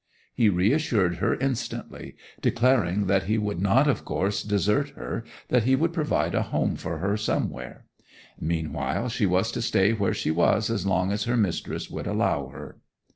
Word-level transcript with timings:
He 0.33 0.49
reassured 0.49 1.17
her 1.17 1.35
instantly; 1.35 2.15
declaring 2.41 3.05
that 3.05 3.25
he 3.25 3.37
would 3.37 3.61
not 3.61 3.87
of 3.87 4.03
course 4.03 4.41
desert 4.41 4.89
her, 4.95 5.23
that 5.49 5.65
he 5.65 5.75
would 5.75 5.93
provide 5.93 6.33
a 6.33 6.41
home 6.41 6.75
for 6.75 6.97
her 6.97 7.15
somewhere. 7.15 7.85
Meanwhile 8.39 9.09
she 9.09 9.27
was 9.27 9.51
to 9.51 9.61
stay 9.61 9.93
where 9.93 10.15
she 10.15 10.31
was 10.31 10.71
as 10.71 10.87
long 10.87 11.11
as 11.11 11.25
her 11.25 11.37
mistress 11.37 11.87
would 11.91 12.07
allow 12.07 12.47
her. 12.47 12.79